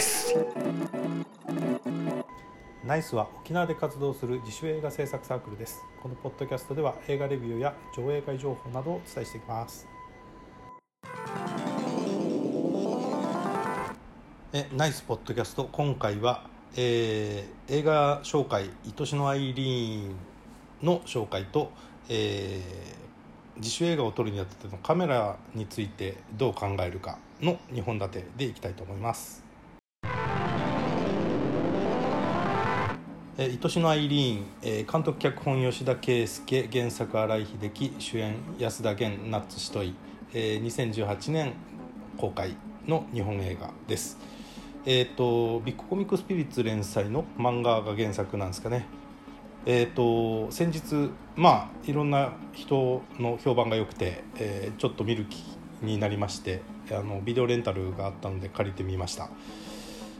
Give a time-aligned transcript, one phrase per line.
[0.00, 0.34] イス
[2.86, 5.84] ナイスは沖縄で活動する自主映画制作サークルです。
[6.02, 9.86] このポッドキャストでは映画レビューや上映会情報などをお伝えしていきます。
[14.54, 15.68] えナイスポッドキャスト。
[15.70, 20.16] 今回は、えー、映画紹介「愛しのアイリーン」
[20.82, 21.70] の紹介と、
[22.08, 29.49] えー、自主映画を撮るにあたってのカメラについてどう考えるかの2本立てでいきたいと思います。
[33.42, 39.94] え愛しのアイリーン、え監督脚本吉田圭佑原作新井秀樹主演安田源ナッツシトイ、
[40.34, 41.54] え2018年
[42.18, 42.54] 公開
[42.86, 44.18] の日本映画です。
[44.84, 48.84] えっ、ー、とビッグコミックスピリッツ連載の漫画が原作なんですかね。
[49.64, 55.42] えっ、ー、と先日まあいろんな人の評判が良くて、えー、ちょっと見る気
[55.80, 59.30] になりましてあのビデオレンタルがあったので借りてみました。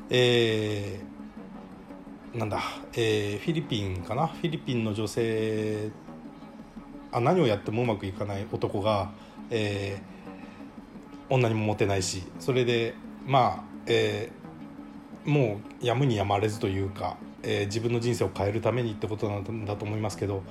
[0.08, 1.19] えー、
[2.34, 2.60] なんだ、
[2.92, 4.28] えー、フィリピンかな？
[4.28, 5.90] フィリピンの女性
[7.10, 9.10] あ何をやってもうまくいかない男が、
[9.50, 12.94] えー、女にもモテないしそれで
[13.26, 20.42] まあ、えー、もうやむにやまれずというか、えー、自分の人生を変えるためにってことなんだと思いますけど、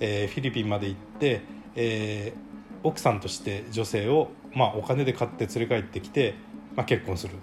[0.00, 1.42] えー、フィリピンまで行って、
[1.74, 6.36] えー、奥さんとして女性をまあ、お金で買って連れ帰ってきて、
[6.76, 7.34] まあ、結婚する。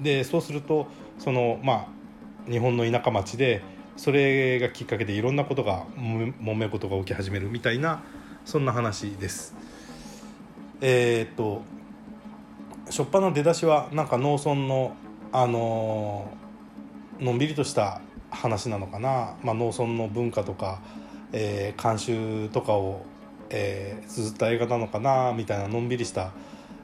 [0.00, 0.86] でそうすると
[1.18, 1.88] その、まあ、
[2.48, 3.62] 日本の田舎町で
[3.96, 8.02] それがきっかけでいろんなことがもめ事が起き始めるみたいな
[8.44, 9.54] そんな話です。
[10.80, 11.62] えー、っと
[12.86, 14.94] 初っ端の出だしはなんか農村の、
[15.32, 16.30] あの
[17.18, 20.80] のんびりとした話なのかな、まあ、農村の文化とか、
[21.32, 23.04] えー、慣習とかを
[23.50, 26.32] えー、綴った映画なのかなみたいなのんびりした、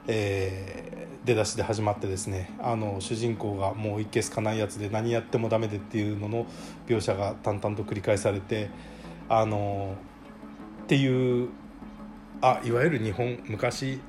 [0.07, 6.45] えー、出だしで始まってですねあの主人公がもう一見すかないやつで何やってもダメでっていうのの
[6.87, 8.69] 描写が淡々と繰り返されて
[9.29, 9.95] あの
[10.83, 11.49] っていう
[12.41, 14.01] あいわゆる日本昔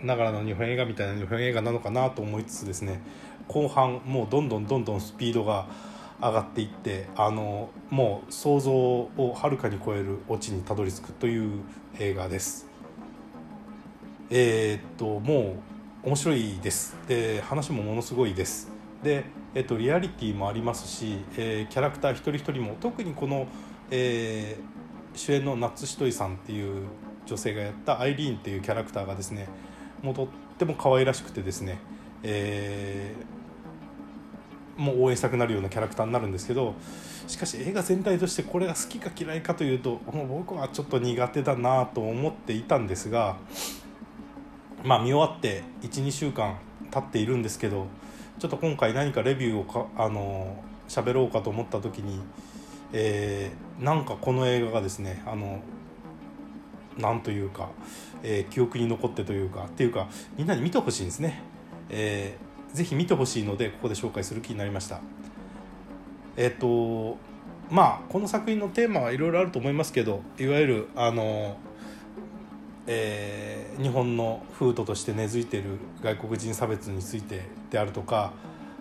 [0.00, 3.00] ながらの日本映画みたいな日本映画なのかなと思いつつですね
[3.48, 5.66] 後半もうどんどんどんどんスピードが
[6.20, 11.60] 上がっていってあのもう想像をはるかに超えるオチにたどり着くという
[11.98, 12.71] 映画です。
[14.34, 15.56] えー、っとも
[16.02, 16.96] う面白いです。
[17.06, 18.70] で話もものすごいです。
[19.02, 23.46] で、えっと、リアリティもありますし、えー、キャラクター一人一人も特にこの、
[23.90, 26.86] えー、主演の夏ひといさんっていう
[27.26, 29.48] 女性がやったアイリーンっていうキャラクターがですね
[30.00, 31.78] もうとっても可愛らしくてですね、
[32.22, 33.42] えー
[34.76, 36.74] もう応援したくなるようなキャラクターになるんですけど
[37.26, 43.36] しかし映画全体としてこれが好きか嫌いかというともう僕はちょっと苦手だなと思っていたんですが
[44.84, 46.58] まあ見終わって12週間
[46.90, 47.86] 経っているんですけど
[48.38, 52.20] ちょっと今回何かレビューをかあの喋ろうかと思った時に、
[52.92, 55.60] えー、なんかこの映画がですねあの
[56.98, 57.70] なんというか、
[58.22, 61.42] えー、記憶に残ってというかっていうかみんなに見てほしいんですね。
[61.88, 65.00] えーぜひ見てほしいのでここで紹介する気になりました
[66.36, 67.18] えっ、と
[67.70, 71.56] まあこの作品のテーマはいろいろあると思いますけどいわゆるあの、
[72.86, 78.32] えー、日本の風土として根付いている外国人差別についてであるとか、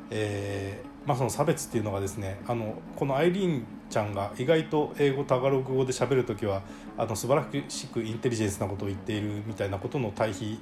[0.10, 6.62] えーまあ、その差別っていうのがですねあのこのアイリーンちゃんが意外と英語タガログ語で喋る時は
[6.98, 10.60] あの素晴らしくインテリジェンスなことを言っているみたいなことの対比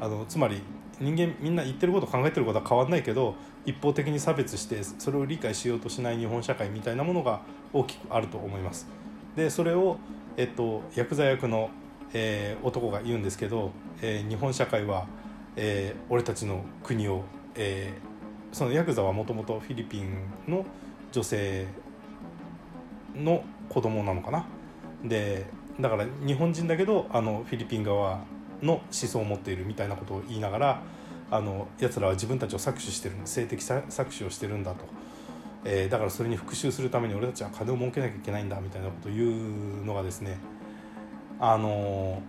[0.00, 0.60] あのつまり
[1.00, 3.34] 人間みんな言ってること考えてることは変わんないけど
[3.64, 7.40] 一方的に差別してそれを理解しようとしない日本社会みたいなものが
[7.72, 8.86] 大きくあると思います。
[9.36, 9.98] でそれを、
[10.36, 11.70] えっと、ヤクザ役の、
[12.12, 15.06] えー、男が言うんですけど、えー、日本社会は、
[15.56, 17.24] えー、俺たちの国を、
[17.54, 20.14] えー、そのヤクザはもともとフィリピン
[20.46, 20.64] の
[21.12, 21.66] 女性
[23.14, 24.46] の子供なのかな。
[25.04, 25.46] で
[25.80, 28.20] だから日本人だけどあのフィリピン側
[28.62, 30.82] の思想を持っているみたいなことを言いながら
[31.30, 34.84] あの奴らは自分たちを搾取してる性的搾取をしてるんだと、
[35.64, 39.26] えー、だからそれに復讐するために俺たちは金を儲けなきゃいけないんだみたいなことを言
[39.82, 40.38] うのがですね
[41.40, 42.22] あの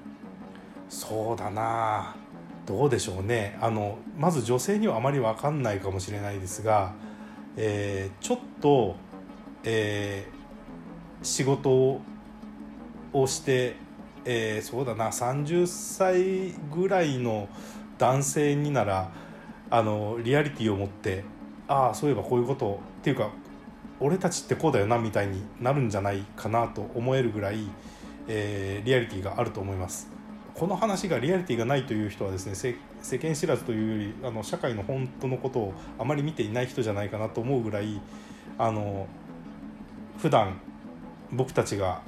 [0.90, 2.16] そうだな。
[2.66, 3.58] どうでしょうね。
[3.62, 6.94] あのまず女性にはあまり分かんないかもしれないですが、
[7.58, 8.96] えー、ちょっと、
[9.64, 12.02] えー、仕事
[13.14, 13.76] をして
[14.26, 15.08] えー、そうだな。
[15.08, 17.50] 30歳ぐらいの
[17.98, 19.12] 男性になら
[19.70, 21.24] あのリアリティを持って
[21.68, 22.80] ああそういえばこういうこと。
[23.00, 23.30] っていうか
[24.02, 27.68] 俺たちってこうだよなみたいになるんじゃないかなと思えるぐらい、
[28.30, 30.08] えー、リアリティがあると思います。
[30.54, 38.02] この話がリアリティがないという人はですね世間知らずというよりあの社会の本当のことをあまり見ていない人じゃないかなと思うぐらい
[38.58, 39.08] あの
[40.18, 40.60] 普段
[41.32, 42.02] 僕たちが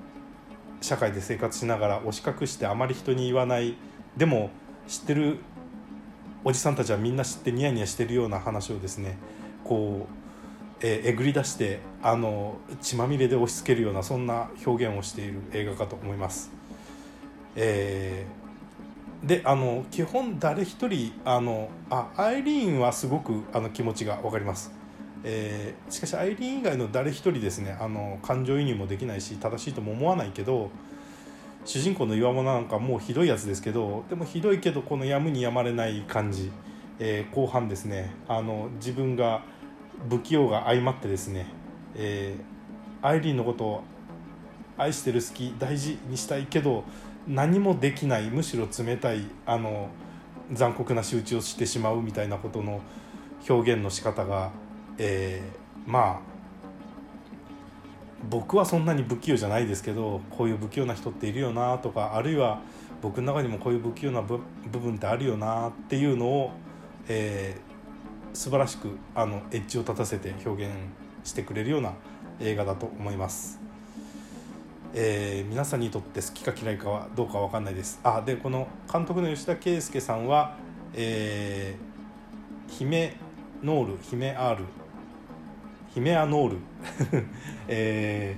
[0.81, 3.75] 社会で生活しながら押し隠してあまり人に言わない
[4.17, 4.49] でも
[4.87, 5.37] 知ってる
[6.43, 9.17] おじさんたちはみんな知ってニヤニヤしてるような話をですね
[9.63, 10.20] こう
[10.81, 16.51] ええぐり出してあの血まみれで押し付けるようなそんな表現をしている映画かと思います。
[17.55, 24.71] えー、であの基本誰一人あのあアイリーンはすごくあの気持ちが分かります。
[25.23, 30.71] えー、しかしアイリーン以外の誰一人ですねあの感情移入もできないし正しいとも思わないけど
[31.63, 36.51] 主人公の岩物なんかもうひどいやつですけどでもひどいけどこのやむにやまれない感じ、
[36.97, 39.43] えー、後半ですねあの自分が
[40.09, 41.47] 不器用が相まってですね、
[41.95, 43.83] えー、アイリーンのことを
[44.77, 46.83] 愛してる好き大事にしたいけど
[47.27, 49.89] 何もできないむしろ冷たいあの
[50.51, 52.81] 残酷な仕打ちをしてしまうみたいなことの
[53.47, 54.51] 表現の仕方が、
[54.97, 56.31] えー、まあ
[58.29, 62.59] 僕はそんなに不器用じゃないですけどこういう不器用な人っているよなとかあるいは
[63.01, 64.39] 僕の中にもこういう不器用な部
[64.71, 66.51] 分ってあるよなっていうのを、
[67.07, 67.70] えー、
[68.33, 70.73] 素晴らしくあのエッジを立たせて表現
[71.23, 71.93] してくれるような
[72.39, 73.59] 映画だと思います、
[74.93, 77.99] えー、皆さんにとって好きか嫌いかはどうか分かんないです。
[78.03, 80.55] あでこの監督の吉田圭佑さんは、
[80.93, 83.15] えー、姫
[83.63, 84.65] ノール姫 R
[85.93, 86.57] 姫アノール、
[87.67, 88.35] え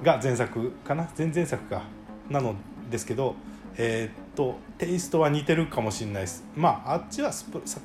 [0.00, 1.08] ー、が前作かな？
[1.18, 1.82] 前々作か。
[2.30, 2.54] なの
[2.90, 3.34] ですけど
[3.76, 6.44] えー、っとテイストは似てるかもしれないです。
[6.56, 7.30] まああっちは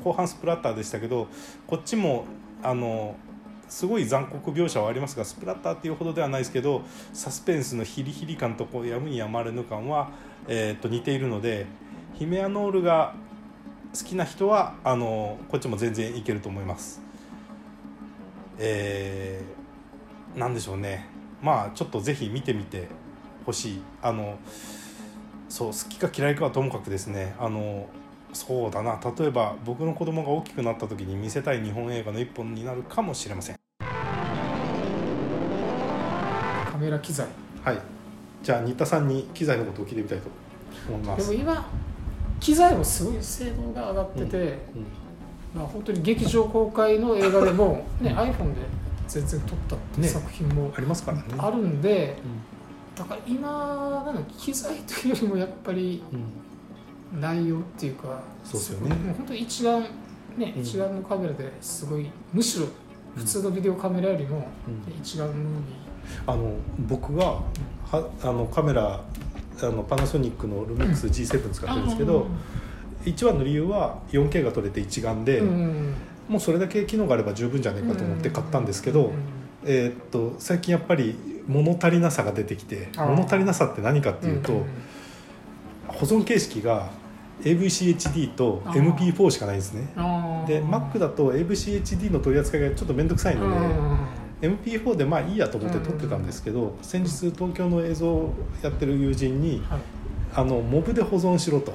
[0.03, 1.27] 後半スプラッターでしたけど
[1.65, 2.25] こっちも
[2.63, 3.15] あの
[3.67, 6.81] すごい残酷描写はありますがスプラッターっていうほどではないですけど
[7.13, 10.09] サスペンスのヒリヒリ感とこうやむにやまれぬ感は、
[10.47, 11.65] えー、と似ているので
[12.13, 13.13] ヒメアノールが
[13.93, 17.01] 好きな人はあのこっちも全然いけると思います。
[18.59, 21.07] えー、なんでしょうね。
[21.41, 22.87] まあちょっとぜひ見てみて
[23.45, 23.81] ほしい。
[24.01, 24.39] あの
[25.49, 27.35] そう好きか嫌いかはともかくですね。
[27.39, 27.87] あの
[28.33, 28.99] そうだな。
[29.17, 33.55] 例えば僕の子供が大きくなった時に見せたい日本映画の一本になるかもしれません。
[36.71, 37.27] カメラ機材。
[37.63, 37.79] はい。
[38.43, 40.29] じゃあ新田さんに機材のことを聞いてみたいと
[40.89, 41.29] 思います。
[41.29, 41.69] でも今
[42.39, 44.57] 機材もすごい性能が上がってて、うんうん、
[45.55, 48.61] まあ、本当に劇場公開の映画でも、ね、iPhone で
[49.07, 49.57] 全然撮っ
[49.97, 51.23] た作品も、ありますからね。
[51.37, 52.17] あるんで、
[52.97, 56.01] だから今なの機材というよりもやっぱり
[57.19, 58.95] 内容っていうか、そうですよね。
[58.95, 59.81] もう本当に一眼
[60.37, 62.67] ね、うん、一眼のカメラですごいむしろ
[63.15, 64.47] 普通のビデオカメラよりも
[65.01, 69.01] 一眼ムービー、あの僕がはあのカメラ
[69.61, 72.27] あのパナソニックのルミックス G7 使ってるんですけど、
[73.05, 75.41] 一番の理由は 4K が撮れて一眼で、
[76.27, 79.13] もうそれだけ機能があれば十分じゃないかと思って買ったんですけど、
[79.63, 84.65] えー、っと最近やっぱり物足りなさが出てきて物足りなさって何かっていうと、
[85.87, 86.89] 保存形式が
[87.41, 89.87] AVCHD と MP4 しかないんですね。
[90.47, 93.49] で Mac だと AVCHD の取り扱いがちょっと面倒くさいの
[94.41, 99.63] で MP4 でまあいいやと思って撮ってたんですけど先日東京の映像をやってる友人に、
[100.33, 101.73] あのモブで保存しろと。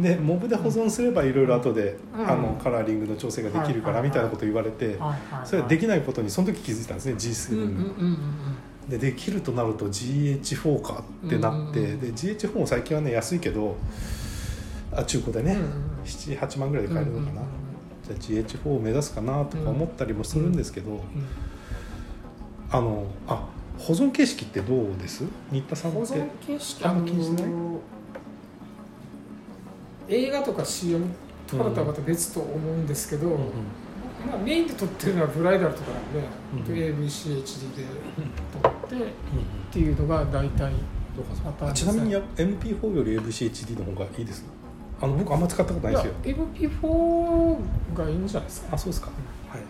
[0.00, 4.98] でモブで保存すればいろいろ後で、うん、あのカラーリングの調整ができるからみたいなこと言われて
[5.44, 7.54] それはできないことにその時気づいたんですね G7
[8.08, 8.18] に。
[8.88, 13.76] でできるとなると GH4 かってなって、で GH4 も最近はね安いけど
[14.92, 15.56] あ中古でね、
[16.04, 17.42] 78万ぐらいで買えるのかな、
[18.02, 21.00] じゃあ GH4 を目指すかなとか思ったりもするんですけど、
[22.72, 23.46] あのあ
[23.78, 25.24] 保存形式ってどうです？
[25.52, 25.98] 新田さんって？
[26.00, 27.52] 保存形式あんま気にしない？
[30.08, 31.06] 映画とか CM
[31.46, 33.40] とかだったらまた別と思うんですけど、うんうん、
[34.26, 35.90] まあ、メインで撮ってるのはブライダルとか
[36.54, 37.84] なんで、うん、AVCHD で
[38.62, 39.08] 撮ってっ
[39.70, 40.72] ていうのが大体
[41.74, 44.44] ちなみに MP4 より AVCHD の方がいいです
[45.02, 46.12] あの僕あんま使ったことないですよ。
[46.22, 48.68] MP4 がいいんじゃないですか。
[48.70, 49.08] あそうですか。
[49.48, 49.62] はい。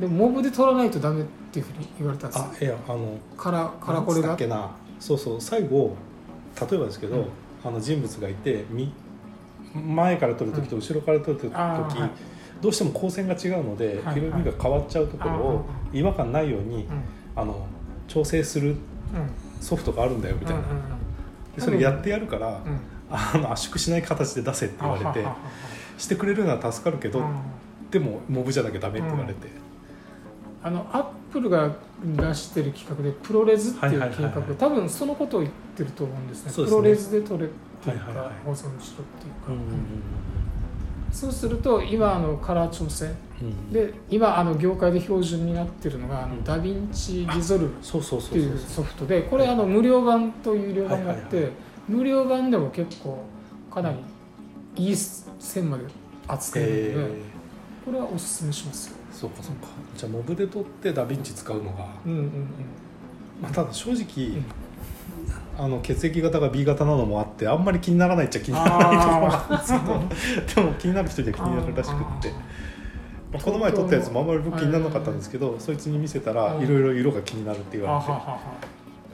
[0.00, 4.36] でもモブで撮らないとダメっていうふうに言われたんですあいやあのカラカラコレが。
[4.98, 5.94] そうそう最後
[6.58, 7.26] 例えばですけど、うん、
[7.64, 8.92] あの人物がいてみ
[9.74, 11.52] 前から撮る時と後ろから撮る時、
[12.60, 16.86] どうしても光線が違うので色味が変わっちゃうところを違和感ないように、
[17.34, 17.66] あの
[18.08, 18.76] 調整する
[19.60, 20.62] ソフトがあるんだよみたいな、
[21.56, 22.60] でそれやってやるから、
[23.10, 25.26] あの圧縮しない形で出せって言われて
[25.98, 27.22] してくれるのは助かるけど、
[27.90, 29.62] でもモブじゃなきゃダメって言われて。
[30.64, 31.70] あのアッップルが
[32.04, 34.56] 出してる企画でプロレズっていうはいはい計画、はいはい。
[34.56, 36.64] 多分そのことを言ってると思うんですね。
[36.64, 36.70] ね。
[36.70, 38.80] プロレズで撮れっていうか、はいはいはい保存しろっていう
[39.46, 39.66] か、うんうん
[41.10, 43.04] そうすると今あのカラー調整。
[43.04, 43.12] うん。
[43.48, 46.44] うんで今あの業界で標準になってるのがあの、うん。
[46.44, 51.52] ダヴィンチリゾルブっていうソフトでこれあの無料版と有料版があって、はいはい
[51.88, 53.24] 無料版でも結構
[53.70, 53.98] かなり
[54.76, 55.84] いい線まで
[56.28, 57.22] 扱えるので、え
[57.84, 58.96] これはおすすめしますよ。
[59.12, 59.68] ー、そうかそうか。
[59.96, 62.28] じゃあモブで撮ってダヴィンチ使うのが、うんうんうん。
[63.42, 64.44] まあ、ただ正直、ん。
[65.58, 70.62] あの血液型が B 型なのもあってあんまり気にならないっちゃ気にならないところなんですけど。
[70.64, 76.64] でも気になる人には気になるらしくって、まあ、この前撮ったやつもあんまり僕気にならなかったんですけどそいつに見せたらうん。
[76.64, 78.10] いろいろ色が気になるって言われて。
[78.10, 78.38] はは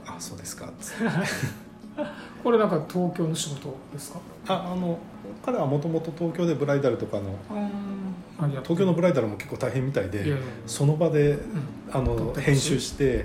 [0.07, 0.65] あそうですか。
[0.65, 1.03] っつって。
[2.43, 4.19] これなんか東京の仕事ですか？
[4.47, 4.97] ああの
[5.45, 7.23] 彼はもともと東京でブライダルとかの
[8.47, 11.39] 東京のブライダルも結構大変みたいでその場でうん。
[11.91, 13.21] あの編集して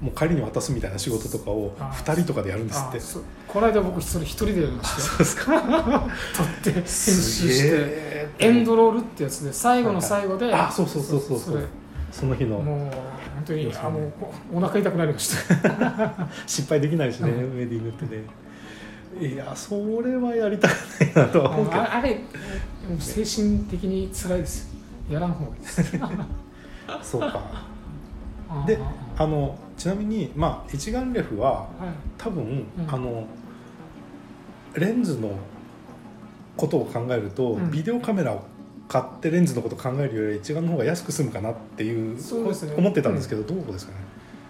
[0.00, 0.06] うん。
[0.06, 2.98] もう帰りに渡すみたいな仕事とかをあ2人とかでやるんですって。
[3.46, 5.06] この間僕それ一人でやりましたよ。
[5.08, 5.52] そうですか。
[6.36, 7.68] 撮って編集して。
[7.72, 11.38] えエンドロールってやつで最後の最後で、あそうそうそうそう。
[11.38, 11.64] そうれ。
[12.10, 12.58] その日の。
[12.58, 14.12] もう本当にあもう
[14.54, 16.28] おお腹痛くなりました。
[16.46, 17.36] 失敗できないしね、うん。
[17.36, 18.24] ウェディングってね。
[19.20, 20.72] いやそれはやりたく
[21.16, 21.80] ないなとは思うけど。
[21.80, 22.20] ああれ
[22.98, 24.72] 精神的に辛いです
[25.10, 25.14] よ。
[25.14, 25.82] やらん方がいいです。
[27.02, 27.40] そうか。
[28.50, 28.78] あで
[29.16, 31.68] ああのちなみにまあ一眼レフははい。
[32.16, 32.66] 多分、ん。
[32.86, 33.26] あの
[34.74, 35.30] レンズの
[36.56, 37.70] ことを考えると、うん。
[37.70, 38.42] ビデオカメラを
[38.88, 42.20] 買ってレンズのことを考えるより一眼の方が安く済むかなっていうね。
[42.76, 43.98] 思ってたんですけど、どうですかね？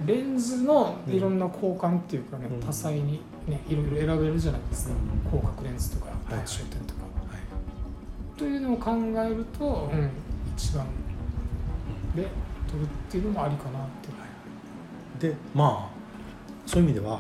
[0.07, 2.61] レンズのいろんな交換っていうかね、うん。
[2.61, 5.31] 多彩にねいろいろ選べるじゃないですか、うん。
[5.31, 7.08] 広角レンズとかい単焦点とか、はい
[8.39, 10.11] というのを考えると、うん、
[10.57, 10.87] 一番
[12.15, 12.23] で
[12.71, 14.09] 撮るっていうのもありかなって。
[15.19, 15.99] でまあ
[16.65, 17.17] そういう意味では、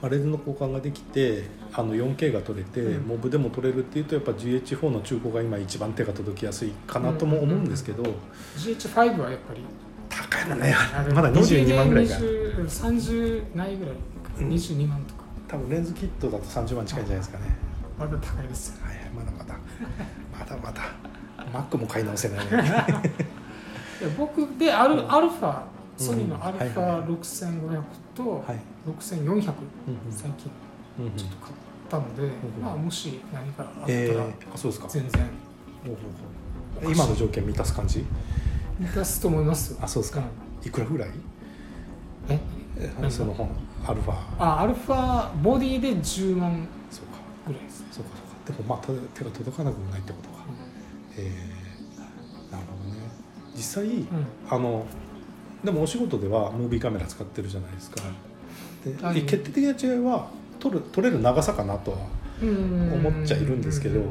[0.00, 3.08] まあ、レンズの交換ができてあの 4K が撮れて、うん。
[3.08, 8.04] モブでも撮れるっていうとやっぱ GH4 の中古が今一番手が届きやすいかなとも思うんですけど、
[8.56, 9.60] GH5 はやっぱり。
[10.08, 10.76] 高いのね
[11.12, 12.14] まだ22万ぐらいか。
[12.14, 13.94] 20 30ないぐらい、
[14.38, 14.48] うん。
[14.50, 15.24] 22万とか。
[15.48, 17.56] 多分レンズキットだと30万近いんじゃないですかね。
[17.98, 18.86] まだ高いですよ。
[18.86, 19.56] はいはいまだまだ
[20.62, 20.82] まだ。
[21.52, 21.68] まだ。
[21.70, 22.46] Mac も買い直せない
[24.18, 25.62] 僕でアル,、アルファ
[25.98, 26.06] うん。
[26.06, 27.82] ソニーのアルフはいはいはァ6500
[28.14, 29.44] とはい、6400、うんうん。
[30.10, 30.50] 最近
[30.98, 31.12] うんうん。
[31.16, 31.54] ちょっと買っ
[31.88, 32.30] たので、ん
[32.62, 34.88] まあ、もし何かあったらえー、あそうですか。
[34.88, 35.28] 全然。
[36.82, 38.04] 今の条件満たす感じ？
[38.80, 39.72] 満たすと思います。
[39.74, 40.20] よあそうですか。
[40.20, 40.24] ん。
[40.64, 41.10] いくらぐらい？
[42.28, 42.40] え？
[43.10, 43.50] その本
[43.86, 44.14] アルファ。
[44.38, 48.10] あアルファボディで10万そうかぐらいです、そうか。
[48.16, 50.28] そうかでもまあ手手が届かなくもないってこと？
[50.30, 50.33] か
[51.16, 53.08] えー、なるほどね。
[53.54, 54.06] 実際、うん。
[54.50, 54.86] あの
[55.64, 58.00] でもお仕事ではムービーカメラ使ってるじゃないですか。
[58.84, 59.22] で、はい。
[59.22, 60.28] 決定的な違いは
[60.58, 61.98] 撮る撮れる長さかなとは
[62.42, 62.92] うん。
[63.06, 64.06] 思っちゃいるんですけどうん。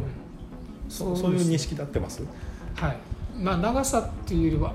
[0.90, 2.24] そそうそういう認識で合ってます？
[2.76, 2.98] はい。
[3.38, 4.74] まあ長さっていうよりは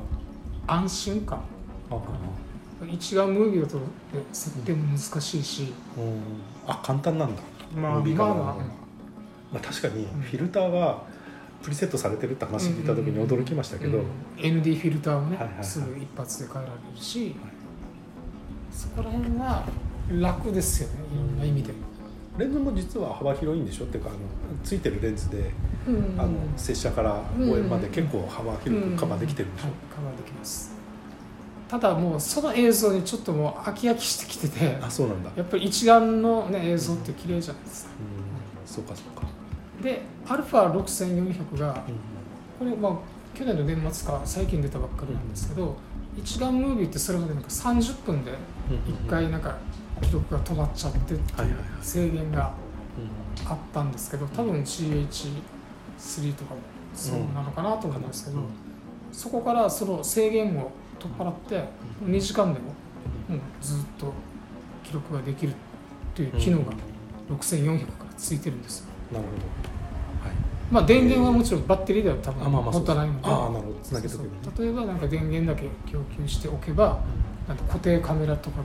[0.66, 1.40] 安心感。
[1.90, 1.99] あ
[2.88, 3.80] 一眼ムービーだと
[4.32, 6.20] 設定も難しいし、うん。
[6.66, 7.42] あ簡単なんだ。
[7.75, 8.64] まあムービーカメラのまあまあ。
[9.54, 10.20] まあ確かにうん。
[10.20, 11.02] フィルターが
[11.62, 14.04] プリセットされてるって話聞いた時に驚きましたけど、うん
[14.38, 15.64] ND フィルターをね、はいはいはい。
[15.64, 17.34] すぐ一発で変えられるし、
[18.70, 19.64] そこら辺は
[20.10, 21.72] 楽ですよねいろんな意味で、
[22.38, 23.84] レンズも実は幅広いんでしょ？
[23.84, 24.18] っていうかあの
[24.62, 25.50] ついてるレンズで、
[25.88, 26.14] うん。
[26.20, 30.76] あの拙者から望遠まで結構幅広くカバーできてるんでしょ、はいカバーできます。
[31.68, 35.30] ただもうその映像にちょっともう飽き飽きしてきててあそうなんだ。
[35.36, 37.90] やっぱり一眼の、ね、映像って綺麗じゃないですか。
[38.62, 38.66] うん。
[38.66, 39.26] そうかそうか、
[39.82, 41.85] で α6400 が
[42.58, 42.92] これまあ
[43.35, 45.76] 去年の年末か最近出たばっかりなんですけど、
[46.16, 48.32] 一眼ムービーってそれまでなんか30分で
[48.68, 49.56] 1回なんか
[50.02, 52.52] 記録が止まっちゃってっていう制限が
[52.99, 53.49] うん。
[53.49, 56.61] あったんですけど多分 GH3 とかも
[56.92, 58.44] そうなのかなと思うんですけど、うん。
[59.12, 61.64] そこからその制限を取っ払って
[62.04, 62.75] 2時間でも、
[63.30, 63.40] うん。
[63.61, 64.12] ずっと
[64.82, 65.54] 記録ができるっ
[66.14, 66.73] ていう機能が
[67.30, 68.88] 6400からついてるんですよ。
[69.12, 70.36] なるほど、はい、
[70.70, 73.78] まあ電源はもちろんバッテリーでは多分あまないので、なるほど。
[73.82, 74.30] つなげとけばね。
[74.44, 77.00] そうそう例えばなんか電源だけ供給しておけば
[77.46, 78.62] なんか固定カメラとか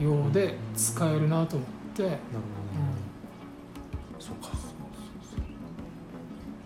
[0.00, 2.55] 用で使えるなと思って、なるほど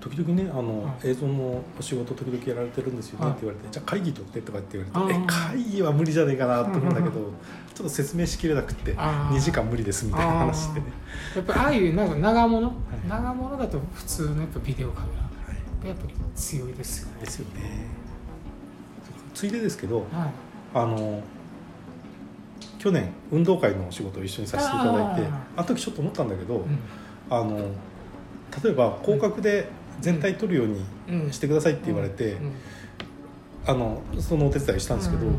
[0.00, 3.34] 時々ねあの、は映像のお仕事時々やられてるんですよねはい。
[3.34, 9.36] って言われて、じゃあ会議取ってとかって言われてえ会議は無理じゃないかなと思うんだけどちょっと説明しきれなくてあー。
[9.36, 10.86] 2時間無理ですみたいな話してね、
[11.36, 12.72] やっぱりああいうなんか長物、い。
[13.08, 15.22] 長物だと普通のやっぱビデオカメラ。
[15.22, 17.20] はい、がやっぱり強いですよね。
[17.20, 17.86] ですよね。
[19.34, 20.06] ついでですけどはい、
[20.74, 21.22] あの
[22.78, 26.78] 去年運動会のお仕事を一緒にさせていただいてああの時ちょっと思ったんだけど、うん。
[27.30, 27.58] あの
[28.62, 29.68] 例えば広角で
[30.00, 31.32] 全体撮るようにうん。
[31.32, 32.52] してくださいって言われて、うん。
[33.66, 35.32] あのそのお手伝いしたんですけど、うん。
[35.32, 35.38] 例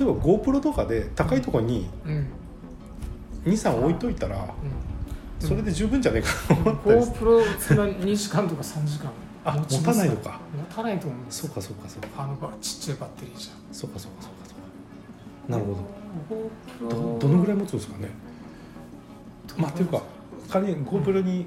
[0.00, 2.26] えば GoPro とかで高いところにうん。
[3.44, 5.46] 23置いといたらうん。
[5.46, 9.10] それで十分じゃないかなと思ったり GoPro そんな2時間とか3時間。
[9.46, 10.40] あ持たないのか。
[10.56, 11.42] 持たないと思うんです。
[11.42, 12.22] そうかそうかそうか。
[12.22, 15.52] あのばちっちゃいバッテリーじゃそうかそうかそうかそうか。
[15.52, 16.04] なるほど。
[16.80, 18.08] どどどのぐらい持つんですかね。
[19.58, 20.02] まあっていうか
[20.48, 21.46] 仮に GoPro に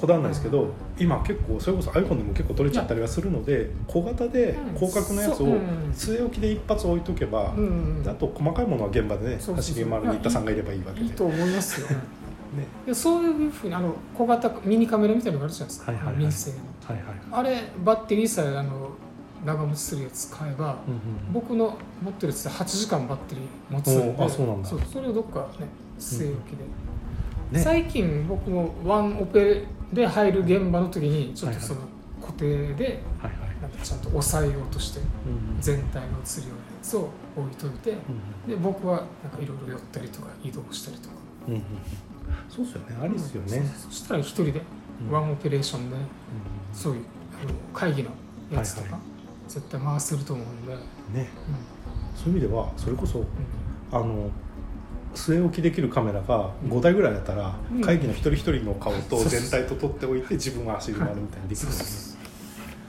[0.00, 5.46] こだわらないですけど、今結構それこそ iPhone でも結構撮れちゃったりはするので小型で広角のやつを
[5.94, 11.06] 据え置きで一発置いとけば、うんあと細かいものは現場でね走り回る新田さんがいればいいわけで。
[11.06, 11.88] いいと思いますよ。
[11.88, 11.96] ね。
[12.86, 16.16] でそういうふうにあの小型ミニカメラみたいなのがあるじゃないですか、はいはいはい。
[16.16, 16.56] 民生の。
[16.84, 18.90] はいはいあれバッテリーさえあの
[19.44, 21.00] 長持ちするやつ買えば、うんうん
[21.32, 24.68] 僕の持ってるやつで8時間バッテリー持つんでおあそうなんだ。
[24.68, 25.66] それをどっかね
[25.98, 26.64] 据え置きで、
[27.52, 27.62] ね。
[27.62, 31.62] 最近僕もワンオペで入る現場の時にちょっとはいはい。
[31.62, 31.80] その
[32.20, 32.84] 固定で
[33.18, 33.62] はいはい。
[33.62, 35.60] なんかちゃんと抑えようとしてうんうん。
[35.60, 36.22] 全体の映るようなや
[36.82, 37.94] つを置いといてう
[38.48, 41.14] んで僕はなんかいろいろ寄ったりとか移動したりとか。
[41.48, 41.62] うんうん
[42.48, 42.96] そうですよね。
[43.02, 44.62] ありですよね、そそしたら一人で
[45.10, 45.96] ワンオペレーションで
[46.72, 47.04] そういう
[47.42, 48.10] あの会議の
[48.52, 48.98] やつとかはいは
[49.48, 50.76] 絶対回せると思うんで、う
[51.12, 51.14] ん。
[51.14, 51.28] ね
[52.14, 53.26] うそういう意味ではそれこそん。
[53.92, 54.30] あの
[55.14, 57.80] 据え置きできるカメラが5台ぐらいだったら、うん。
[57.80, 61.66] 会議の一人一人の顔と全体と撮っておいて自分が走り回るみたいにできる。
[61.66, 62.20] ですね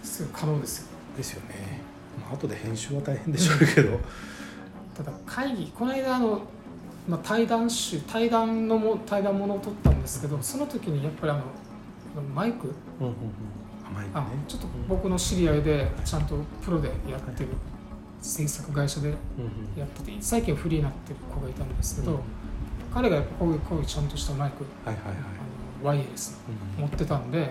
[0.03, 0.33] そうそう。
[0.33, 0.87] 可能ですよ。
[1.17, 1.81] ですよね、
[2.19, 3.99] まあ後で編集は大変でしょうけど。
[4.95, 6.41] ただ会議この間あの、
[7.07, 11.41] まあ、対談集対談のも対談ものを撮ったんですけどその時にやっぱりあの
[12.35, 12.73] マイク？
[12.99, 13.15] うんうんうん。
[13.89, 14.11] 甘いね。
[14.13, 17.49] あちょっと僕の知り合いでちゃんとプロでやってる
[18.21, 19.15] 制作会社でうん
[19.79, 22.19] やってて最近フリーになってる子がいたんですけど、うん
[22.93, 25.15] 彼がやっぱこういうこういうちゃんとしたマイクはいはいはい。
[25.81, 26.37] ワイヤレス
[26.77, 27.49] 持ってたんで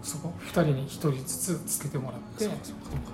[0.00, 2.84] そこ2人に1人ずつつけてもらってそうかそうか。
[2.84, 3.12] そうか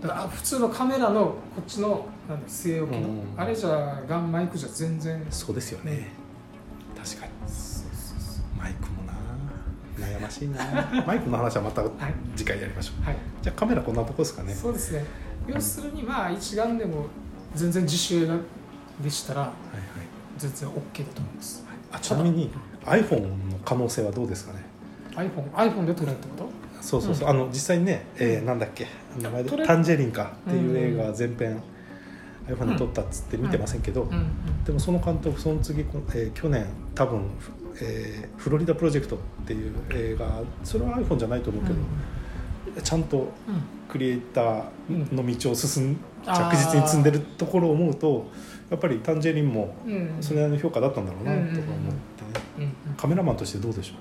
[0.00, 5.92] だからあ普通のカメラのこっちのなんだ据え置きの、うんあれじゃガンマイクじゃ全然そうですよね。
[5.92, 6.08] ね。
[6.96, 7.32] 確かに。
[8.58, 9.12] マイクもな。
[10.06, 11.04] 悩ましいな。
[11.06, 11.82] マイクの話はまた
[12.34, 13.04] 次回やりましょう。
[13.04, 14.54] はい、じゃあカメラこんなとこですかね。
[14.54, 15.04] そうですね
[15.48, 17.06] 要するにまあ一眼でも
[17.54, 18.36] 全然自主映画
[19.02, 19.52] でしたらはいは
[20.04, 20.08] い。
[20.36, 20.78] 全然 OK だ
[21.14, 22.48] と思います、あちなみに
[22.84, 24.60] iPhone の可能性はどうですかね
[25.16, 26.48] ？iPhone, iPhone で撮れるってこと？
[26.80, 28.86] そうそうそう、あの実際にね、えーなんだっけ？
[29.20, 31.60] 名前でタンジェリンかっていう映画う全編
[32.46, 34.64] iPhone で撮ったっつって見てませんけど、うんうん。
[34.64, 37.22] でもその監督その次、えー去年多分、
[37.82, 41.74] えーフロリダプロジェクト」っていう映画それは iPhone じゃないと思うけど、
[42.82, 43.28] ちゃんとうん
[43.88, 48.26] クリエイターの道を進ん、着実に積んでるところを思うと
[48.68, 49.74] やっぱりタンジェリンも
[50.20, 51.94] それなりの評価だったんだろうなとか思っ
[52.58, 52.62] て。
[52.62, 53.94] ね、カメラマンとしてどうでしょ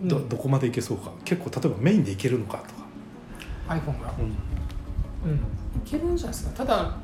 [0.00, 0.08] う、うん。
[0.08, 1.12] どどこまでいけそうか？
[1.24, 2.86] 結構例えばメインでいけるのかとか、
[3.68, 4.12] iPhone が？
[5.24, 5.30] うん。
[5.30, 5.36] うん。
[5.36, 5.40] い
[5.84, 6.56] けるんじゃないですか。
[6.56, 6.96] ただ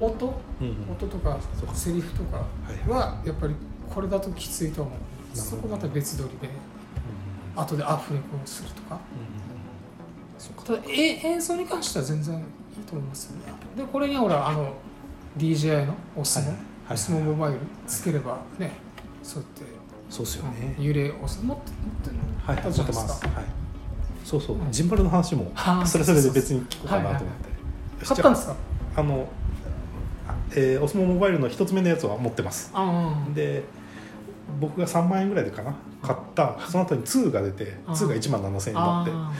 [0.00, 0.40] 音？
[0.60, 0.92] うんうん。
[0.92, 1.38] 音とか
[1.74, 2.46] セリフとか
[2.88, 3.54] はやっぱり
[3.92, 5.36] これだときついと思う。
[5.36, 5.42] ど。
[5.42, 6.48] そこまた別撮りで
[7.54, 7.62] うん。
[7.62, 8.98] 後でアフレコをするとか
[10.64, 12.42] ただえ映像に関しては全然いい
[12.84, 13.52] と思いますよね。
[13.76, 14.74] でこれにほらあの
[15.38, 16.94] DJI のオスモ、はいはい。
[16.94, 18.72] オスモモバイルつければね
[19.22, 19.62] そうやって、
[20.08, 22.56] そうっすよね、うん揺れオス持って持ってるのはい。
[22.56, 23.26] はい持ってます。
[23.26, 23.44] はい。
[24.24, 24.70] そうそう、うん。
[24.72, 27.36] ジンバルの話もはあそれはそれで別に聞こうかなと思っ
[27.98, 28.56] て、買ったんですか？
[28.96, 29.28] あの、
[30.52, 32.72] えー、オスモモバイルの一つ目のやつは持ってます。
[33.34, 33.64] で
[34.60, 35.74] 僕が3万円ぐらいでかな。
[36.02, 36.58] 買った。
[36.68, 39.10] その後に2が出てあー2が1万7000円になって。
[39.12, 39.32] あ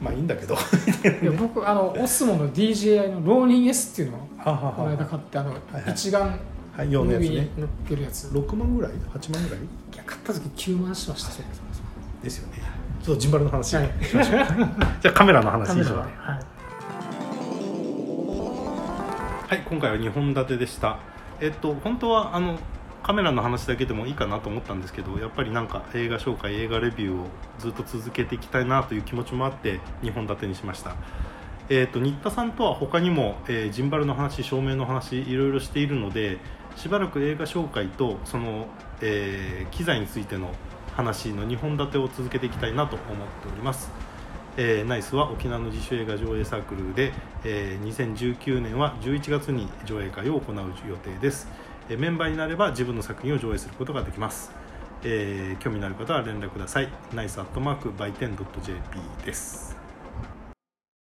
[0.00, 0.54] まあいいんだけど。
[0.54, 4.20] ーいや僕あのオスモの DJI のローニング S っていうのを
[4.72, 6.20] この間は買ってあの、はい一眼
[6.76, 7.48] はい4のやつね。
[7.56, 9.60] 乗っけるやつ、い6万ぐらい？8万ぐらい？
[9.96, 10.40] や買った時
[10.72, 11.30] 9万しました。
[12.22, 12.62] ですよね。
[13.02, 13.90] ちょっとジンバルの話はい。
[14.04, 14.46] しましょう。
[15.00, 16.08] じゃあカメラの話以上はい。
[19.46, 20.98] はい、今回は2本立てでした。
[21.40, 22.58] えっと本当はあの
[23.04, 27.26] カメラの話だけでもいいかなと思ったんですけど、やっぱりなんか映画紹介、映画レビューを
[27.58, 30.96] ずっと続けていきたいなという気持ちもあって2本立てにしました。
[31.68, 36.38] えっと新田さんとは他にも、えージンバルの話、照明の話いろいろしているので、
[36.76, 38.68] しばらく映画紹介とその、
[39.02, 40.54] えー機材についての
[40.96, 43.92] 話の2本立てを続けていきたいなと思っております。
[44.56, 47.12] えーナイスは沖縄の自主映画上映サークルで、
[47.44, 50.56] え2019年は11月に上映会を行う
[50.88, 51.48] 予定です、
[51.88, 54.50] えメンバーになれば自分の作品を上映することができます、
[55.02, 56.88] えー興味のある方は連絡ください。
[57.14, 59.73] ナイスアットマーク売店 .jp です。